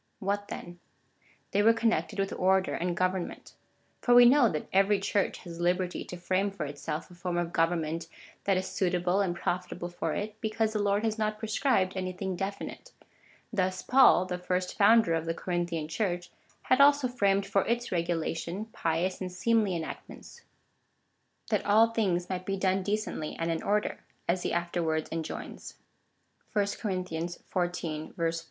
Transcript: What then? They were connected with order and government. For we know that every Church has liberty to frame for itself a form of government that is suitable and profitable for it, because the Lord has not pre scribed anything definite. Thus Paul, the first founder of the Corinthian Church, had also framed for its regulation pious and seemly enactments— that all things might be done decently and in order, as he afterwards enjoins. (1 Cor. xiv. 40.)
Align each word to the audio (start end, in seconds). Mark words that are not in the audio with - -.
What 0.17 0.47
then? 0.47 0.79
They 1.51 1.61
were 1.61 1.75
connected 1.75 2.17
with 2.17 2.33
order 2.33 2.73
and 2.73 2.97
government. 2.97 3.53
For 4.01 4.15
we 4.15 4.25
know 4.25 4.49
that 4.49 4.65
every 4.73 4.99
Church 4.99 5.37
has 5.43 5.59
liberty 5.59 6.03
to 6.05 6.17
frame 6.17 6.49
for 6.49 6.65
itself 6.65 7.11
a 7.11 7.13
form 7.13 7.37
of 7.37 7.53
government 7.53 8.07
that 8.45 8.57
is 8.57 8.65
suitable 8.65 9.21
and 9.21 9.35
profitable 9.35 9.89
for 9.89 10.15
it, 10.15 10.41
because 10.41 10.73
the 10.73 10.81
Lord 10.81 11.03
has 11.03 11.19
not 11.19 11.37
pre 11.37 11.47
scribed 11.49 11.95
anything 11.95 12.35
definite. 12.35 12.91
Thus 13.53 13.83
Paul, 13.83 14.25
the 14.25 14.39
first 14.39 14.75
founder 14.75 15.13
of 15.13 15.27
the 15.27 15.35
Corinthian 15.35 15.87
Church, 15.87 16.31
had 16.63 16.81
also 16.81 17.07
framed 17.07 17.45
for 17.45 17.63
its 17.67 17.91
regulation 17.91 18.65
pious 18.73 19.21
and 19.21 19.31
seemly 19.31 19.75
enactments— 19.75 20.41
that 21.51 21.63
all 21.63 21.91
things 21.91 22.27
might 22.27 22.47
be 22.47 22.57
done 22.57 22.81
decently 22.81 23.35
and 23.37 23.51
in 23.51 23.61
order, 23.61 23.99
as 24.27 24.41
he 24.41 24.51
afterwards 24.51 25.09
enjoins. 25.11 25.75
(1 26.53 26.65
Cor. 26.81 26.91
xiv. 26.93 27.37
40.) 27.43 28.11